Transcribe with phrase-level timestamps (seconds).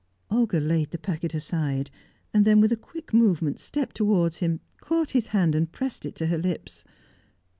[0.31, 1.91] Olga laid the packet aside;
[2.31, 6.39] then, with a quick movement, stepped towards him, caught his hand, pressed it to her
[6.39, 6.83] lips.